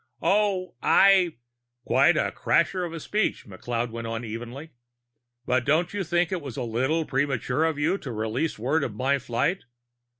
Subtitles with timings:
[0.23, 0.73] "Oh.
[0.81, 1.35] I"
[1.85, 4.71] "Quite a crasher of a speech," McLeod went on evenly.
[5.45, 8.95] "But don't you think it was a little premature of you to release word of
[8.95, 9.65] my flight.